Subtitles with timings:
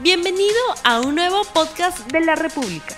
[0.00, 0.54] Bienvenido
[0.84, 2.96] a un nuevo podcast de la República.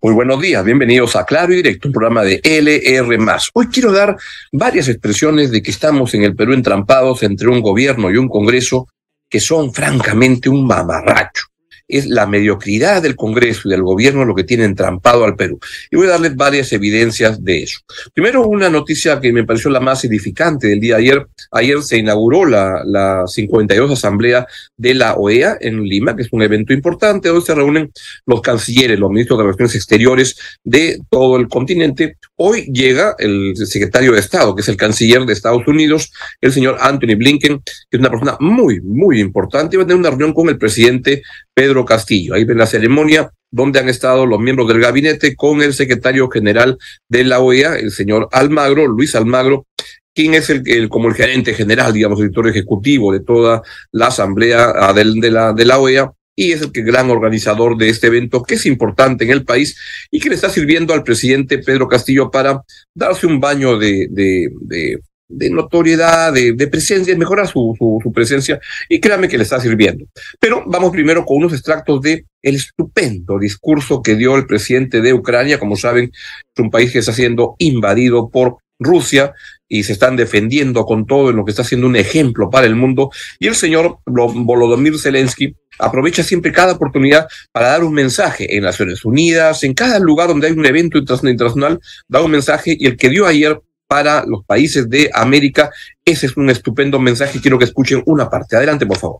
[0.00, 3.18] Muy buenos días, bienvenidos a Claro y Directo, un programa de LR.
[3.54, 4.16] Hoy quiero dar
[4.52, 8.86] varias expresiones de que estamos en el Perú entrampados entre un gobierno y un Congreso
[9.28, 11.46] que son francamente un mamarracho
[11.88, 15.58] es la mediocridad del Congreso y del gobierno lo que tiene entrampado al Perú.
[15.90, 17.80] Y voy a darles varias evidencias de eso.
[18.12, 21.26] Primero, una noticia que me pareció la más edificante del día de ayer.
[21.50, 24.46] Ayer se inauguró la, la 52 Asamblea
[24.76, 27.90] de la OEA en Lima, que es un evento importante, donde se reúnen
[28.26, 32.18] los cancilleres, los ministros de Relaciones Exteriores de todo el continente.
[32.36, 36.76] Hoy llega el secretario de Estado, que es el canciller de Estados Unidos, el señor
[36.80, 40.48] Anthony Blinken, que es una persona muy, muy importante, va a tener una reunión con
[40.48, 41.22] el presidente
[41.58, 42.34] Pedro Castillo.
[42.34, 46.78] Ahí ven la ceremonia donde han estado los miembros del gabinete con el secretario general
[47.08, 49.66] de la OEA, el señor Almagro, Luis Almagro,
[50.14, 54.72] quien es el, como el gerente general, digamos, el director ejecutivo de toda la asamblea
[54.72, 58.44] ah, de, la, de la OEA, y es el que gran organizador de este evento
[58.44, 59.76] que es importante en el país
[60.12, 62.62] y que le está sirviendo al presidente Pedro Castillo para
[62.94, 68.12] darse un baño de, de, de de notoriedad, de, de presencia, mejorar su, su, su,
[68.12, 70.06] presencia y créame que le está sirviendo.
[70.40, 75.12] Pero vamos primero con unos extractos de el estupendo discurso que dio el presidente de
[75.12, 75.58] Ucrania.
[75.58, 79.34] Como saben, es un país que está siendo invadido por Rusia
[79.68, 82.76] y se están defendiendo con todo en lo que está siendo un ejemplo para el
[82.76, 83.10] mundo.
[83.38, 89.04] Y el señor Volodymyr Zelensky aprovecha siempre cada oportunidad para dar un mensaje en Naciones
[89.04, 93.10] Unidas, en cada lugar donde hay un evento internacional, da un mensaje y el que
[93.10, 95.70] dio ayer para los países de América.
[96.04, 97.40] Ese es un estupendo mensaje.
[97.40, 98.54] Quiero que escuchen una parte.
[98.54, 99.18] Adelante, por favor.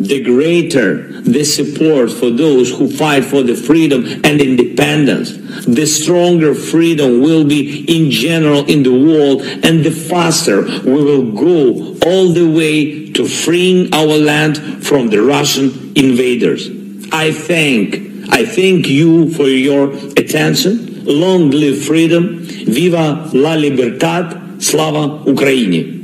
[0.00, 6.56] The greater the support for those who fight for the freedom and independence, the stronger
[6.56, 12.32] freedom will be in general in the world, and the faster we will go all
[12.32, 16.68] the way to freeing our land from the Russian invaders.
[17.12, 17.94] I thank,
[18.32, 20.89] I thank you for your attention.
[21.10, 22.40] Long live freedom.
[22.66, 24.58] Viva la libertad.
[24.58, 25.98] Slava Ukraini.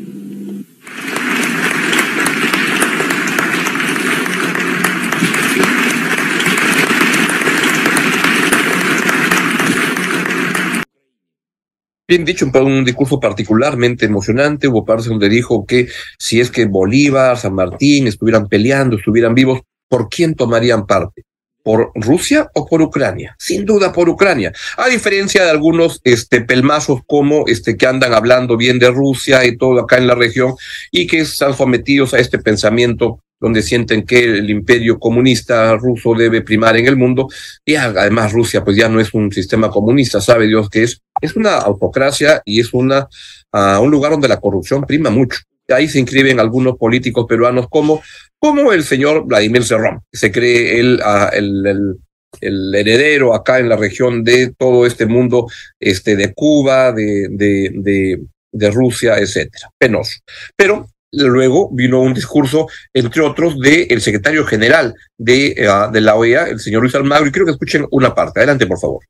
[12.08, 14.68] Bien dicho, un discurso particularmente emocionante.
[14.68, 15.88] Hubo partes donde dijo que
[16.18, 21.22] si es que Bolívar, San Martín estuvieran peleando, estuvieran vivos, ¿por quién tomarían parte?
[21.66, 23.34] Por Rusia o por Ucrania?
[23.40, 24.52] Sin duda por Ucrania.
[24.76, 29.56] A diferencia de algunos este, pelmazos como este, que andan hablando bien de Rusia y
[29.56, 30.54] todo acá en la región
[30.92, 36.40] y que están sometidos a este pensamiento donde sienten que el imperio comunista ruso debe
[36.40, 37.26] primar en el mundo
[37.64, 41.34] y además Rusia pues ya no es un sistema comunista, sabe Dios que es, es
[41.34, 43.08] una autocracia y es una,
[43.52, 45.40] uh, un lugar donde la corrupción prima mucho.
[45.68, 48.00] Ahí se inscriben algunos políticos peruanos como,
[48.38, 51.96] como el señor Vladimir Cerrón, se cree el, ah, el, el,
[52.40, 55.48] el, heredero acá en la región de todo este mundo
[55.80, 59.70] este, de Cuba, de, de, de, de Rusia, etcétera.
[59.78, 60.18] Penoso.
[60.56, 66.48] Pero luego vino un discurso, entre otros, del secretario general de, uh, de la OEA,
[66.48, 68.40] el señor Luis Almagro, y quiero que escuchen una parte.
[68.40, 69.04] Adelante, por favor.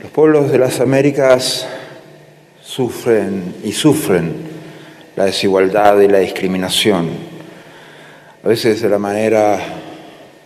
[0.00, 1.66] Los pueblos de las Américas
[2.62, 4.34] sufren y sufren
[5.16, 7.08] la desigualdad y la discriminación,
[8.46, 9.58] a veces de la manera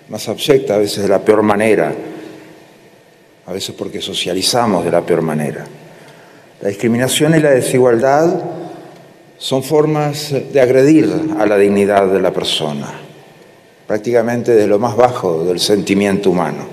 [0.09, 1.93] más abyecta, a veces de la peor manera,
[3.45, 5.67] a veces porque socializamos de la peor manera.
[6.63, 8.43] La discriminación y la desigualdad
[9.37, 12.91] son formas de agredir a la dignidad de la persona,
[13.87, 16.65] prácticamente de lo más bajo del sentimiento humano.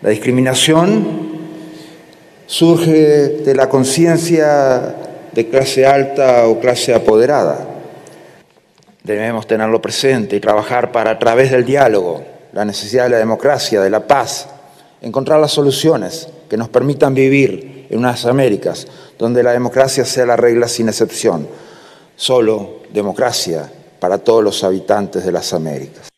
[0.00, 1.06] La discriminación
[2.46, 4.94] surge de la conciencia
[5.34, 7.73] de clase alta o clase apoderada.
[9.04, 13.82] Debemos tenerlo presente y trabajar para, a través del diálogo, la necesidad de la democracia,
[13.82, 14.48] de la paz,
[15.02, 18.86] encontrar las soluciones que nos permitan vivir en unas Américas
[19.18, 21.46] donde la democracia sea la regla sin excepción.
[22.16, 23.70] Solo democracia
[24.00, 26.08] para todos los habitantes de las Américas.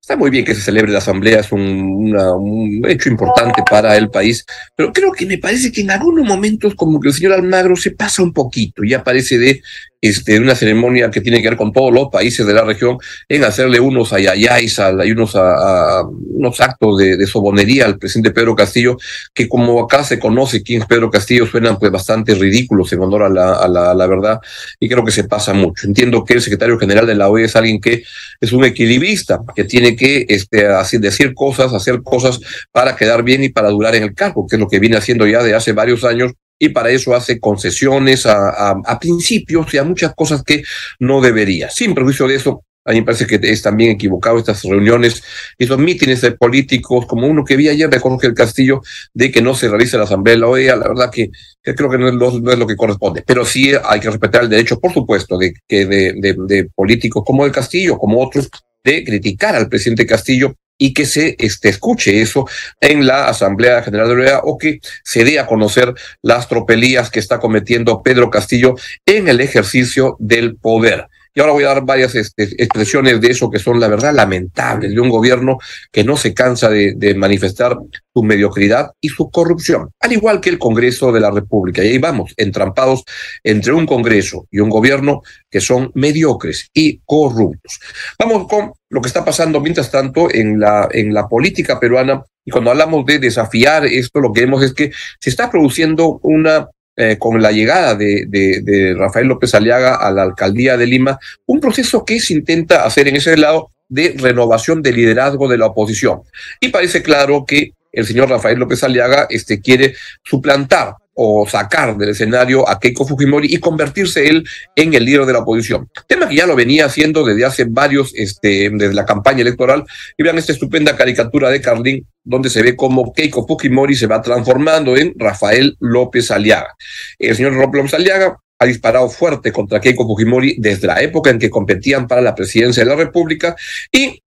[0.00, 4.44] Está muy bien que se celebre la asamblea, es un, hecho importante para el país,
[4.74, 7.90] pero creo que me parece que en algunos momentos como que el señor Almagro se
[7.90, 9.62] pasa un poquito, ya parece de
[10.00, 12.98] este, una ceremonia que tiene que ver con todos los países de la región,
[13.28, 18.54] en hacerle unos ayayáis y unos, a, unos actos de, de, sobonería al presidente Pedro
[18.54, 18.96] Castillo,
[19.34, 23.24] que como acá se conoce quién es Pedro Castillo, suenan pues bastante ridículos en honor
[23.24, 24.40] a la, verdad,
[24.78, 25.86] y creo que se pasa mucho.
[25.86, 28.02] Entiendo que el secretario general de la OEA es alguien que
[28.40, 32.40] es un equilibrista, que tiene que este, así, decir cosas, hacer cosas
[32.72, 35.26] para quedar bien y para durar en el cargo, que es lo que viene haciendo
[35.26, 39.78] ya de hace varios años y para eso hace concesiones a, a, a, principios y
[39.78, 40.62] a muchas cosas que
[41.00, 41.70] no debería.
[41.70, 45.22] Sin perjuicio de eso, A mí me parece que es también equivocado estas reuniones,
[45.58, 48.82] esos mítines de políticos, como uno que vi ayer de Jorge el Castillo,
[49.14, 50.76] de que no se realice la Asamblea de la OEA.
[50.76, 51.30] La verdad que,
[51.62, 53.22] creo que no es, lo, que corresponde.
[53.26, 57.46] Pero sí hay que respetar el derecho, por supuesto, de, que de, de políticos como
[57.46, 58.50] el Castillo, como otros,
[58.84, 62.48] de criticar al presidente Castillo y que se este, escuche eso
[62.80, 67.10] en la Asamblea General de la OEA o que se dé a conocer las tropelías
[67.10, 68.74] que está cometiendo Pedro Castillo
[69.04, 71.08] en el ejercicio del poder.
[71.34, 74.92] Y ahora voy a dar varias este, expresiones de eso que son, la verdad, lamentables,
[74.92, 75.58] de un gobierno
[75.92, 77.76] que no se cansa de, de, manifestar
[78.12, 81.84] su mediocridad y su corrupción, al igual que el Congreso de la República.
[81.84, 83.04] Y ahí vamos, entrampados
[83.44, 87.80] entre un Congreso y un gobierno que son mediocres y corruptos.
[88.18, 92.24] Vamos con lo que está pasando mientras tanto en la, en la política peruana.
[92.44, 94.90] Y cuando hablamos de desafiar esto, lo que vemos es que
[95.20, 96.68] se está produciendo una
[97.02, 102.04] eh, con la llegada de, Rafael López Aliaga a la alcaldía de Lima, un proceso
[102.04, 106.20] que se intenta hacer en ese lado de renovación de liderazgo de la oposición.
[106.60, 109.94] Y parece claro que el señor Rafael López Aliaga este, quiere
[110.24, 115.32] suplantar o sacar del escenario a Keiko Fujimori y convertirse él en el líder de
[115.32, 115.88] la oposición.
[116.06, 119.84] Tema que ya lo venía haciendo desde hace varios, este, desde la campaña electoral.
[120.18, 124.22] Y vean esta estupenda caricatura de Carlín, donde se ve cómo Keiko Fujimori se va
[124.22, 126.74] transformando en Rafael López Aliaga.
[127.18, 131.50] El señor López Aliaga ha disparado fuerte contra Keiko Fujimori desde la época en que
[131.50, 133.56] competían para la presidencia de la República
[133.90, 134.22] y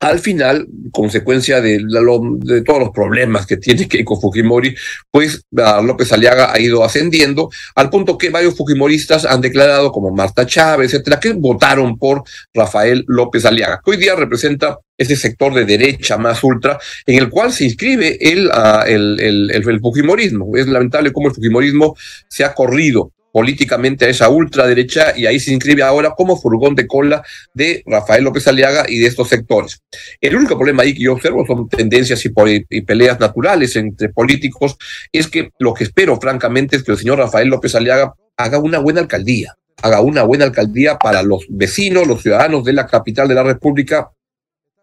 [0.00, 4.74] al final, consecuencia de, de, todos los problemas que tiene Keiko Fujimori,
[5.10, 10.46] pues López Aliaga ha ido ascendiendo al punto que varios fujimoristas han declarado, como Marta
[10.46, 12.22] Chávez, etcétera, que votaron por
[12.54, 17.28] Rafael López Aliaga, que hoy día representa ese sector de derecha más ultra en el
[17.28, 18.50] cual se inscribe el,
[18.86, 20.56] el, el, el fujimorismo.
[20.56, 21.96] Es lamentable cómo el fujimorismo
[22.28, 26.86] se ha corrido políticamente a esa ultraderecha y ahí se inscribe ahora como furgón de
[26.86, 27.22] cola
[27.54, 29.82] de Rafael López Aliaga y de estos sectores.
[30.20, 34.76] El único problema ahí que yo observo son tendencias y, peleas naturales entre políticos,
[35.12, 38.78] es que lo que espero francamente es que el señor Rafael López Aliaga haga una
[38.78, 43.34] buena alcaldía, haga una buena alcaldía para los vecinos, los ciudadanos de la capital de
[43.34, 44.10] la República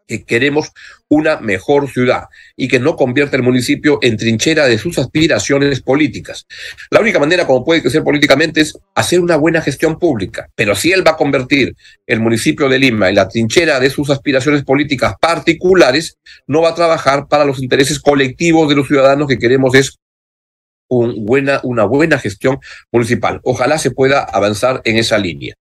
[0.07, 0.71] que queremos
[1.07, 2.25] una mejor ciudad
[2.55, 6.45] y que no convierta el municipio en trinchera de sus aspiraciones políticas.
[6.89, 10.91] La única manera como puede crecer políticamente es hacer una buena gestión pública, pero si
[10.91, 11.75] él va a convertir
[12.07, 16.17] el municipio de Lima en la trinchera de sus aspiraciones políticas particulares,
[16.47, 19.97] no va a trabajar para los intereses colectivos de los ciudadanos que queremos es
[20.87, 22.59] una buena gestión
[22.91, 23.39] municipal.
[23.43, 25.55] Ojalá se pueda avanzar en esa línea.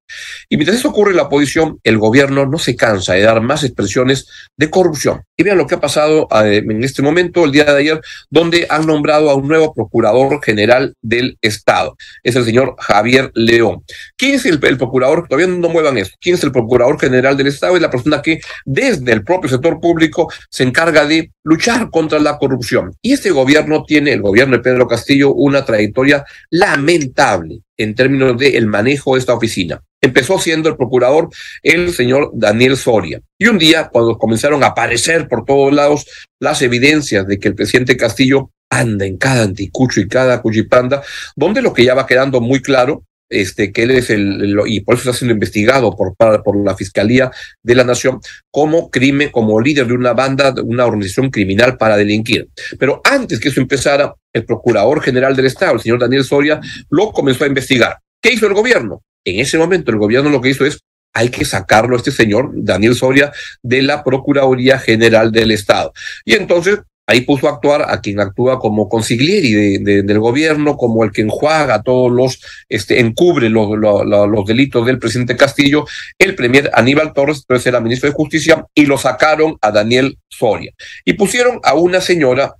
[0.48, 3.64] Y mientras eso ocurre en la oposición, el gobierno no se cansa de dar más
[3.64, 5.22] expresiones de corrupción.
[5.36, 8.00] Y vean lo que ha pasado eh, en este momento, el día de ayer,
[8.30, 11.96] donde han nombrado a un nuevo procurador general del Estado.
[12.22, 13.82] Es el señor Javier León.
[14.16, 15.26] ¿Quién es el, procurador?
[15.28, 16.12] Todavía no muevan eso.
[16.20, 17.76] ¿Quién es el procurador general del Estado?
[17.76, 22.38] Es la persona que desde el propio sector público se encarga de luchar contra la
[22.38, 22.94] corrupción.
[23.02, 28.54] Y este gobierno tiene, el gobierno de Pedro Castillo, una trayectoria lamentable en términos del
[28.54, 29.82] el manejo de esta oficina.
[30.00, 31.30] Empezó siendo el procurador
[31.62, 33.20] el señor Daniel Soria.
[33.38, 36.06] Y un día, cuando comenzaron a aparecer por todos lados
[36.40, 41.02] las evidencias de que el presidente Castillo anda en cada anticucho y cada cuchipanda,
[41.36, 44.94] donde lo que ya va quedando muy claro este, que él es el, y por
[44.94, 47.30] eso está siendo investigado por, por la Fiscalía
[47.62, 51.96] de la Nación como crimen, como líder de una banda, de una organización criminal para
[51.96, 52.48] delinquir.
[52.78, 56.60] Pero antes que eso empezara, el Procurador General del Estado, el señor Daniel Soria,
[56.90, 57.98] lo comenzó a investigar.
[58.20, 59.02] ¿Qué hizo el gobierno?
[59.24, 60.80] En ese momento el gobierno lo que hizo es
[61.14, 63.32] hay que sacarlo a este señor, Daniel Soria,
[63.62, 65.92] de la Procuraduría General del Estado.
[66.24, 71.12] Y entonces ahí puso a actuar a quien actúa como consiglieri del gobierno, como el
[71.12, 75.86] que enjuaga todos los, este, encubre los, los, delitos del presidente Castillo,
[76.18, 80.72] el premier Aníbal Torres, entonces era ministro de Justicia, y lo sacaron a Daniel Soria.
[81.04, 82.54] Y pusieron a una señora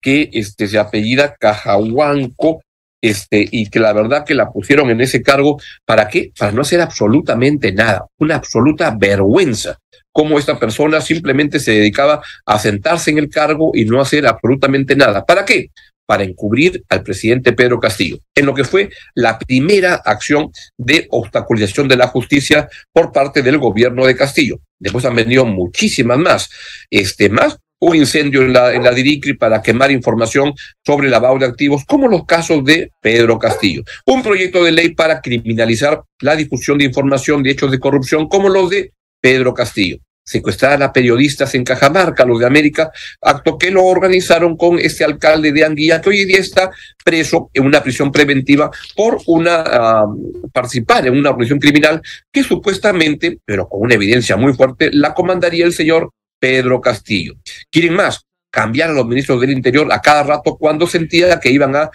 [0.00, 2.62] que este, se apellida Cajahuanco,
[3.02, 6.32] este, y que la verdad que la pusieron en ese cargo, ¿para qué?
[6.36, 9.78] Para no hacer absolutamente nada, una absoluta vergüenza
[10.16, 14.96] cómo esta persona simplemente se dedicaba a sentarse en el cargo y no hacer absolutamente
[14.96, 15.26] nada.
[15.26, 15.68] ¿Para qué?
[16.06, 21.86] Para encubrir al presidente Pedro Castillo, en lo que fue la primera acción de obstaculización
[21.86, 24.60] de la justicia por parte del gobierno de Castillo.
[24.78, 26.48] Después han venido muchísimas más,
[26.88, 31.44] este, más un incendio en la, en la DIRICRI para quemar información sobre lavado de
[31.44, 33.82] activos, como los casos de Pedro Castillo.
[34.06, 38.48] Un proyecto de ley para criminalizar la difusión de información de hechos de corrupción, como
[38.48, 39.98] los de Pedro Castillo.
[40.26, 42.90] Secuestrar a periodistas en Cajamarca, los de América,
[43.22, 46.70] acto que lo organizaron con este alcalde de Anguilla, que hoy día está
[47.04, 52.02] preso en una prisión preventiva por una uh, participar en una organización criminal
[52.32, 57.34] que supuestamente, pero con una evidencia muy fuerte, la comandaría el señor Pedro Castillo.
[57.70, 58.24] ¿Quieren más?
[58.50, 61.90] Cambiar a los ministros del Interior a cada rato cuando sentía que iban a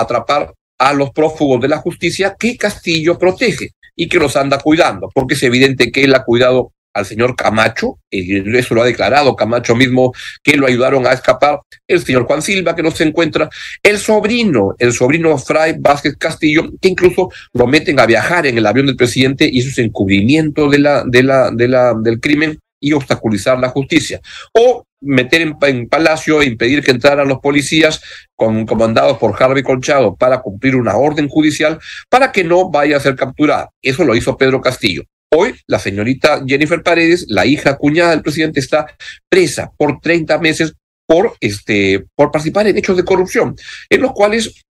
[0.00, 5.10] atrapar a los prófugos de la justicia que Castillo protege y que los anda cuidando,
[5.14, 9.36] porque es evidente que él ha cuidado al señor Camacho, y eso lo ha declarado
[9.36, 13.48] Camacho mismo, que lo ayudaron a escapar, el señor Juan Silva, que no se encuentra,
[13.82, 18.66] el sobrino, el sobrino Fray Vázquez Castillo, que incluso lo meten a viajar en el
[18.66, 22.92] avión del presidente y eso es encubrimiento de la, la, de la, del crimen y
[22.92, 24.20] obstaculizar la justicia.
[24.52, 28.00] O meter en, en, Palacio e impedir que entraran los policías
[28.36, 33.00] con, comandados por Harvey Colchado para cumplir una orden judicial para que no vaya a
[33.00, 33.70] ser capturada.
[33.80, 35.04] Eso lo hizo Pedro Castillo.
[35.34, 38.86] Hoy la señorita Jennifer Paredes, la hija cuñada del presidente, está
[39.30, 40.74] presa por 30 meses
[41.06, 43.56] por, este, por participar en hechos de corrupción,
[43.88, 44.62] en los cuales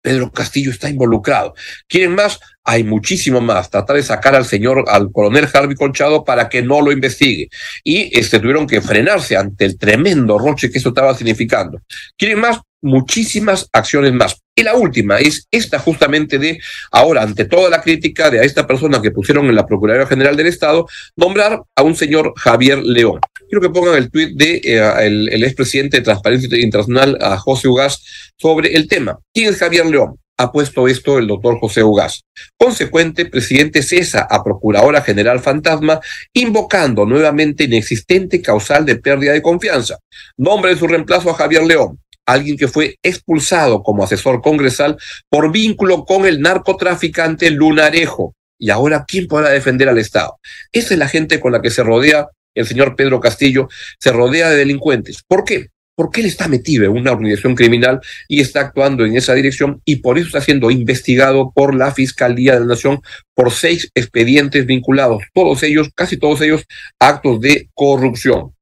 [0.00, 1.54] Pedro Castillo está involucrado.
[1.88, 2.38] ¿Quieren más?
[2.64, 3.68] Hay muchísimo más.
[3.68, 7.48] Tratar de sacar al señor, al coronel Harvey Colchado para que no lo investigue.
[7.82, 11.80] Y este, tuvieron que frenarse ante el tremendo roche que eso estaba significando.
[12.16, 12.60] ¿Quieren más?
[12.82, 14.36] Muchísimas acciones más.
[14.54, 16.58] Y la última es esta justamente de
[16.90, 20.36] ahora, ante toda la crítica de a esta persona que pusieron en la Procuraduría General
[20.36, 23.20] del Estado, nombrar a un señor Javier León.
[23.48, 27.68] Quiero que pongan el tuit de eh, el, el expresidente de Transparencia Internacional, a José
[27.68, 28.02] Ugas,
[28.36, 29.18] sobre el tema.
[29.32, 30.16] ¿Quién es Javier León?
[30.40, 32.24] ha puesto esto el doctor José Ugas.
[32.56, 36.00] Consecuente, presidente cesa a Procuradora General Fantasma,
[36.32, 39.98] invocando nuevamente inexistente causal de pérdida de confianza.
[40.38, 41.98] Nombre de su reemplazo a Javier León
[42.32, 44.96] alguien que fue expulsado como asesor congresal
[45.28, 48.34] por vínculo con el narcotraficante Lunarejo.
[48.58, 50.38] Y ahora, ¿quién podrá defender al Estado?
[50.72, 53.68] Esa es la gente con la que se rodea el señor Pedro Castillo,
[53.98, 55.22] se rodea de delincuentes.
[55.26, 55.68] ¿Por qué?
[55.94, 59.96] Porque él está metido en una organización criminal y está actuando en esa dirección y
[59.96, 63.00] por eso está siendo investigado por la Fiscalía de la Nación
[63.34, 66.64] por seis expedientes vinculados, todos ellos, casi todos ellos,
[66.98, 68.52] actos de corrupción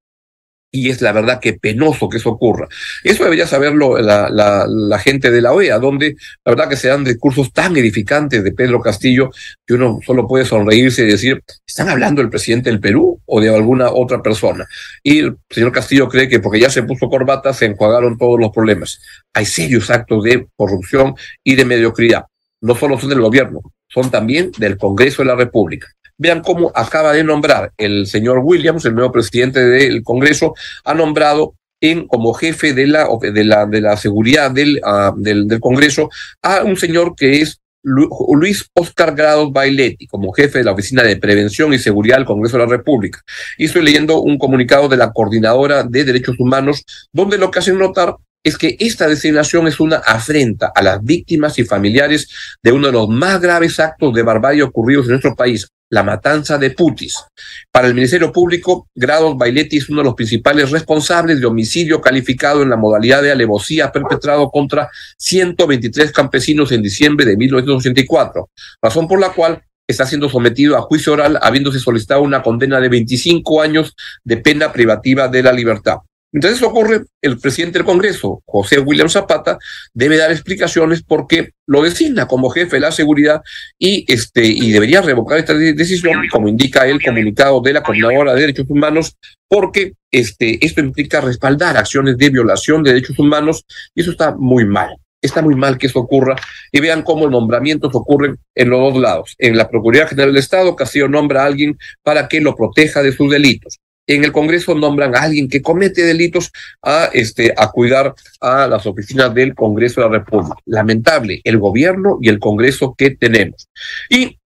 [0.71, 2.69] y es la verdad que penoso que eso ocurra.
[3.03, 7.53] Eso debería saberlo la, gente de la OEA, donde la verdad que se dan discursos
[7.53, 9.31] tan edificantes de Pedro Castillo
[9.67, 13.55] que uno solo puede sonreírse y decir, ¿están hablando del presidente del Perú o de
[13.55, 14.67] alguna otra persona?
[15.03, 18.51] Y el señor Castillo cree que porque ya se puso corbata se enjuagaron todos los
[18.51, 19.01] problemas.
[19.33, 22.25] Hay serios actos de corrupción y de mediocridad.
[22.61, 25.89] No solo son del gobierno, son también del Congreso de la República.
[26.19, 31.55] Vean cómo acaba de nombrar el señor Williams, el nuevo presidente del Congreso, ha nombrado
[31.81, 36.11] en, como jefe de la, de la, de la seguridad del, uh, del, del Congreso
[36.43, 41.17] a un señor que es Luis Oscar Grados Bailetti, como jefe de la Oficina de
[41.17, 43.21] Prevención y Seguridad del Congreso de la República.
[43.57, 47.79] Y estoy leyendo un comunicado de la Coordinadora de Derechos Humanos, donde lo que hacen
[47.79, 52.29] notar es que esta designación es una afrenta a las víctimas y familiares
[52.63, 56.59] de uno de los más graves actos de barbarie ocurridos en nuestro país, la matanza
[56.59, 57.25] de Putis.
[57.71, 62.63] Para el Ministerio Público, Grados Bailetti es uno de los principales responsables de homicidio calificado
[62.63, 68.51] en la modalidad de alevosía perpetrado contra 123 campesinos en diciembre de 1984,
[68.83, 72.91] razón por la cual está siendo sometido a juicio oral habiéndose solicitado una condena de
[72.91, 75.99] 25 años de pena privativa de la libertad.
[76.31, 79.59] Eso ocurre, el presidente del Congreso, José William Zapata,
[79.95, 83.41] debe dar explicaciones porque lo designa como jefe de la seguridad
[83.79, 88.43] y, este, y debería revocar esta decisión, como indica el comunicado de la Coordinadora de
[88.43, 89.17] Derechos Humanos,
[89.49, 94.67] porque este, esto implica respaldar acciones de violación de derechos humanos y eso está muy
[94.67, 94.97] mal.
[95.21, 96.37] Está muy mal que eso ocurra
[96.71, 99.35] y vean cómo los nombramientos ocurren en los dos lados.
[99.39, 103.13] En la Procuraduría General del Estado, Castillo nombra a alguien para que lo proteja de
[103.13, 106.51] sus delitos en el Congreso nombran a alguien que comete delitos
[106.83, 110.57] a, este, a cuidar a las oficinas del Congreso de la República.
[110.65, 113.69] Lamentable, el gobierno y el Congreso que tenemos.
[114.09, 114.39] Y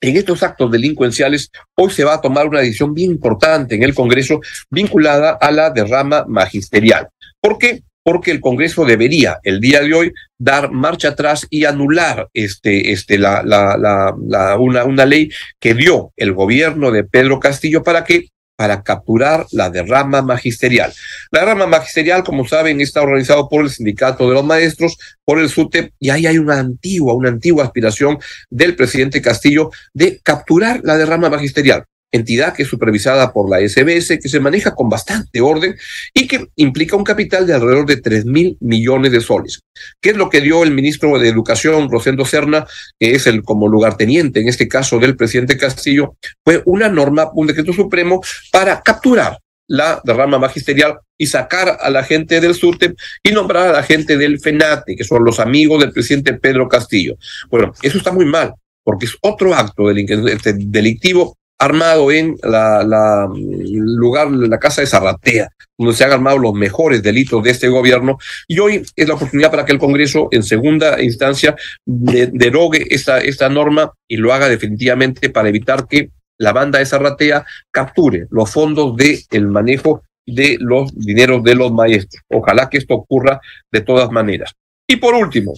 [0.00, 3.94] en estos actos delincuenciales, hoy se va a tomar una decisión bien importante en el
[3.94, 4.40] Congreso
[4.70, 7.08] vinculada a la derrama magisterial.
[7.40, 7.82] ¿Por qué?
[8.02, 13.18] Porque el Congreso debería, el día de hoy, dar marcha atrás y anular este, este,
[13.18, 15.30] la, la, la, la una, una ley
[15.60, 20.92] que dio el gobierno de Pedro Castillo para que para capturar la derrama magisterial.
[21.30, 25.48] La derrama magisterial, como saben, está organizado por el Sindicato de los Maestros, por el
[25.48, 28.18] SUTEP, y ahí hay una antigua, una antigua aspiración
[28.50, 31.84] del presidente Castillo de capturar la derrama magisterial.
[32.12, 35.76] Entidad que es supervisada por la SBS, que se maneja con bastante orden
[36.14, 39.60] y que implica un capital de alrededor de 3 mil millones de soles.
[40.00, 42.66] ¿Qué es lo que dio el ministro de Educación, Rosendo Serna,
[42.98, 46.16] que es el como lugarteniente en este caso del presidente Castillo?
[46.44, 49.38] Fue una norma, un decreto supremo para capturar
[49.68, 54.16] la derrama magisterial y sacar a la gente del SURTEP y nombrar a la gente
[54.16, 57.16] del FENATE, que son los amigos del presidente Pedro Castillo.
[57.50, 63.28] Bueno, eso está muy mal, porque es otro acto este, delictivo armado en la, la
[63.34, 68.18] lugar, la casa de Zarratea, donde se han armado los mejores delitos de este gobierno,
[68.46, 73.48] y hoy es la oportunidad para que el Congreso, en segunda instancia, derogue esta, esta
[73.48, 78.96] norma y lo haga definitivamente para evitar que la banda de Zarratea capture los fondos
[78.96, 82.22] del el manejo de los dineros de los maestros.
[82.28, 83.40] Ojalá que esto ocurra
[83.72, 84.54] de todas maneras.
[84.86, 85.54] Y por último,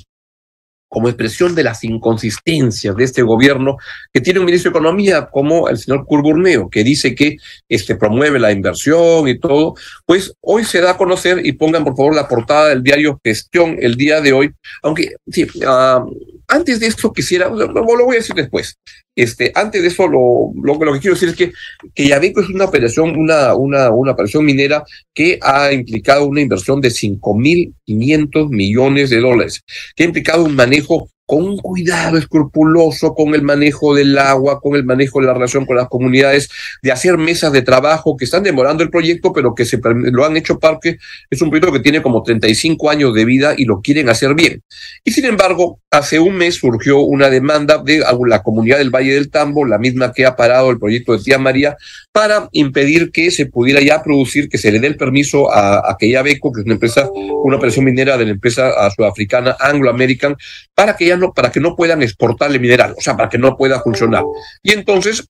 [0.91, 3.77] como expresión de las inconsistencias de este gobierno,
[4.13, 7.37] que tiene un ministro de Economía como el señor Curburneo, que dice que
[7.69, 11.97] este, promueve la inversión y todo, pues hoy se da a conocer, y pongan por
[11.97, 14.51] favor la portada del diario Gestión el día de hoy,
[14.83, 16.11] aunque sí, uh,
[16.51, 18.79] antes de esto quisiera, lo, voy a decir después,
[19.17, 21.53] este, antes de eso, lo, que quiero decir es que,
[21.95, 26.81] que Yabeco es una operación, una, una, una operación minera que ha implicado una inversión
[26.81, 29.63] de 5.500 millones de dólares,
[29.95, 34.75] que ha implicado un manejo con un cuidado escrupuloso con el manejo del agua, con
[34.75, 36.51] el manejo de la relación con las comunidades,
[36.83, 40.37] de hacer mesas de trabajo que están demorando el proyecto, pero que se lo han
[40.37, 40.99] hecho porque
[41.31, 44.65] es un proyecto que tiene como 35 años de vida y lo quieren hacer bien.
[45.05, 49.31] Y sin embargo, hace un mes surgió una demanda de la comunidad del Valle del
[49.31, 51.77] Tambo, la misma que ha parado el proyecto de Tía María,
[52.11, 56.23] para impedir que se pudiera ya producir, que se le dé el permiso a, aquella
[56.23, 57.09] Beco, que es una empresa,
[57.45, 60.37] una operación minera de la empresa sudafricana Anglo American,
[60.75, 63.57] para que ya para que no puedan exportar el mineral, o sea, para que no
[63.57, 64.25] pueda funcionar.
[64.63, 65.27] Y entonces,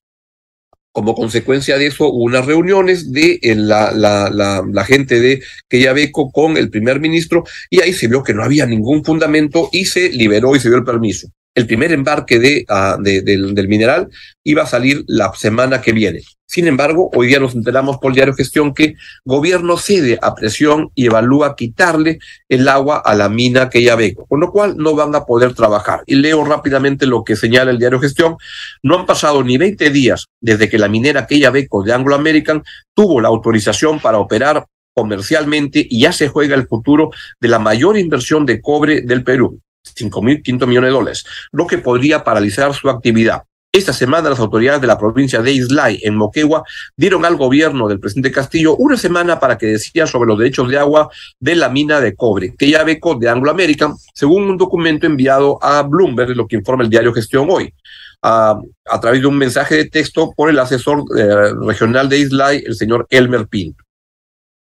[0.91, 5.41] como consecuencia de eso, hubo unas reuniones de eh, la, la, la, la gente de
[5.69, 9.85] Quellaveco con el primer ministro y ahí se vio que no había ningún fundamento y
[9.85, 11.29] se liberó y se dio el permiso.
[11.53, 14.07] El primer embarque de, uh, de, del, mineral
[14.43, 16.21] iba a salir la semana que viene.
[16.45, 21.05] Sin embargo, hoy día nos enteramos por diario gestión que gobierno cede a presión y
[21.07, 25.13] evalúa quitarle el agua a la mina que ya ve, con lo cual no van
[25.15, 26.03] a poder trabajar.
[26.05, 28.37] Y leo rápidamente lo que señala el diario gestión.
[28.83, 33.21] No han pasado ni 20 días desde que la minera Beco de Anglo American tuvo
[33.21, 38.45] la autorización para operar comercialmente y ya se juega el futuro de la mayor inversión
[38.45, 39.61] de cobre del Perú.
[39.83, 43.43] 5.500 millones de dólares, lo que podría paralizar su actividad.
[43.73, 46.63] Esta semana las autoridades de la provincia de Islay, en Moquegua,
[46.97, 50.77] dieron al gobierno del presidente Castillo una semana para que decida sobre los derechos de
[50.77, 55.07] agua de la mina de cobre, que ya beco de Anglo American, según un documento
[55.07, 57.73] enviado a Bloomberg, lo que informa el diario Gestión hoy.
[58.21, 62.63] A, a través de un mensaje de texto por el asesor eh, regional de Islay,
[62.65, 63.83] el señor Elmer Pinto.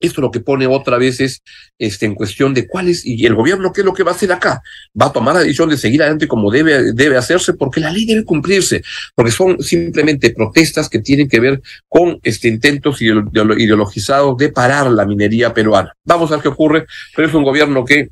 [0.01, 1.43] Esto lo que pone otra vez es
[1.77, 4.15] este, en cuestión de cuál es, y el gobierno qué es lo que va a
[4.15, 4.61] hacer acá.
[4.99, 8.05] Va a tomar la decisión de seguir adelante como debe, debe hacerse, porque la ley
[8.05, 8.81] debe cumplirse,
[9.15, 15.05] porque son simplemente protestas que tienen que ver con este, intentos ideologizados de parar la
[15.05, 15.93] minería peruana.
[16.03, 16.85] Vamos a ver qué ocurre,
[17.15, 18.09] pero es un gobierno que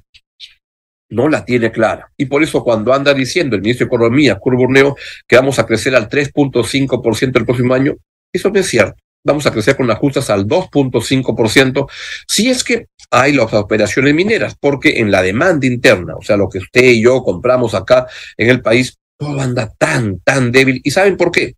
[1.10, 2.12] no la tiene clara.
[2.15, 4.95] Y por eso cuando anda diciendo el ministro de Economía, Curburneo,
[5.28, 7.95] que vamos a crecer al 3.5% el próximo año,
[8.32, 11.88] eso no es cierto vamos a crecer con las justas al 2.5%,
[12.27, 16.49] si es que hay las operaciones mineras, porque en la demanda interna, o sea, lo
[16.49, 20.82] que usted y yo compramos acá en el país, todo anda tan, tan débil.
[20.84, 21.55] ¿Y saben por qué?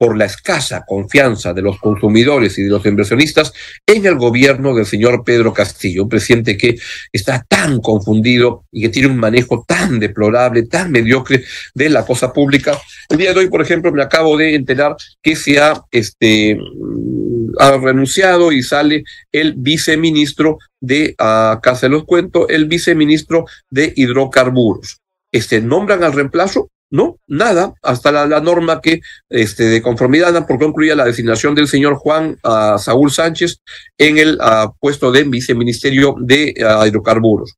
[0.00, 3.52] Por la escasa confianza de los consumidores y de los inversionistas
[3.86, 6.78] en el gobierno del señor Pedro Castillo, un presidente que
[7.12, 12.32] está tan confundido y que tiene un manejo tan deplorable, tan mediocre de la cosa
[12.32, 12.78] pública.
[13.10, 16.56] El día de hoy, por ejemplo, me acabo de enterar que se ha, este,
[17.58, 25.02] ha renunciado y sale el viceministro de, acá se los cuento, el viceministro de hidrocarburos.
[25.30, 30.96] Este, nombran al reemplazo no, nada, hasta la, norma que este, de conformidad porque concluía
[30.96, 33.60] la designación del señor Juan uh, Saúl Sánchez
[33.96, 37.54] en el uh, puesto de viceministerio de uh, hidrocarburos.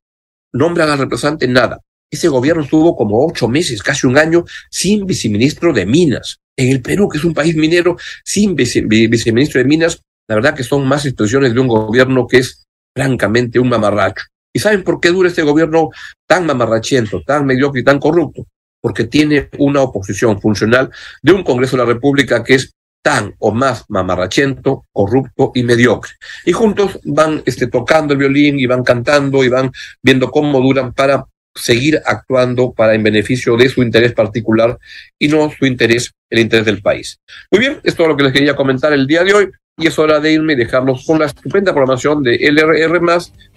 [0.53, 1.79] Nombran al representante nada.
[2.11, 6.37] Ese gobierno estuvo como ocho meses, casi un año, sin viceministro de Minas.
[6.55, 10.53] En el Perú, que es un país minero, sin vice, viceministro de Minas, la verdad
[10.53, 12.65] que son más expresiones de un gobierno que es
[12.95, 14.25] francamente un mamarracho.
[14.53, 15.89] ¿Y saben por qué dura este gobierno
[16.27, 18.45] tan mamarrachiento, tan mediocre y tan corrupto?
[18.83, 20.91] Porque tiene una oposición funcional
[21.21, 26.11] de un Congreso de la República que es tan o más mamarrachento, corrupto y mediocre.
[26.45, 30.93] Y juntos van este, tocando el violín y van cantando y van viendo cómo duran
[30.93, 34.77] para seguir actuando para en beneficio de su interés particular
[35.17, 37.19] y no su interés el interés del país.
[37.51, 39.87] Muy bien, esto es todo lo que les quería comentar el día de hoy y
[39.87, 42.99] es hora de irme y dejarlos con la estupenda programación de LRR+,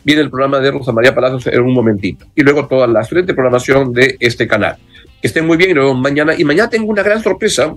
[0.04, 3.34] viene el programa de Rosa María Palacios en un momentito, y luego toda la excelente
[3.34, 4.76] programación de este canal.
[5.20, 7.74] Que estén muy bien y luego mañana, y mañana tengo una gran sorpresa,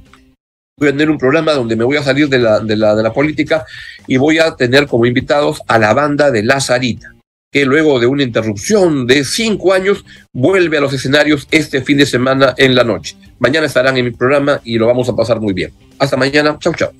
[0.78, 3.04] voy a tener un programa donde me voy a salir de la, de la, de
[3.04, 3.65] la política
[4.08, 7.13] y voy a tener como invitados a la banda de Lazarita
[7.52, 12.06] que luego de una interrupción de cinco años vuelve a los escenarios este fin de
[12.06, 13.17] semana en la noche.
[13.39, 15.73] Mañana estarán en mi programa y lo vamos a pasar muy bien.
[15.97, 16.58] Hasta mañana.
[16.60, 16.91] Chau, chau.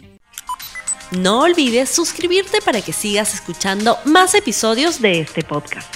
[1.12, 5.94] No olvides suscribirte para que sigas escuchando más episodios de este podcast.